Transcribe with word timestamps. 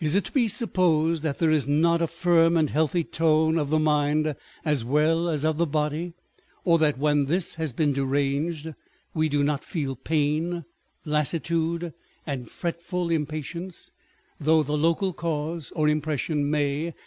Is 0.00 0.14
it 0.14 0.24
to 0.24 0.32
be 0.32 0.48
supposed 0.48 1.22
that 1.22 1.36
there 1.38 1.50
is 1.50 1.68
not 1.68 2.00
a 2.00 2.06
firm 2.06 2.56
and 2.56 2.70
healthy 2.70 3.04
tone 3.04 3.58
of 3.58 3.68
the 3.68 3.78
mind 3.78 4.34
as 4.64 4.86
well 4.86 5.28
as 5.28 5.44
of 5.44 5.58
the 5.58 5.66
body; 5.66 6.14
or 6.64 6.78
that 6.78 6.96
when 6.98 7.26
this 7.26 7.56
has 7.56 7.74
been 7.74 7.92
deranged, 7.92 8.72
we 9.12 9.28
do 9.28 9.44
not 9.44 9.62
feel 9.62 9.94
pain, 9.94 10.64
lassitude, 11.04 11.92
and 12.26 12.48
fretful 12.50 13.10
impatience, 13.10 13.92
though 14.40 14.62
the 14.62 14.78
local 14.78 15.12
cause 15.12 15.70
or 15.72 15.90
impression 15.90 16.48
may. 16.50 16.94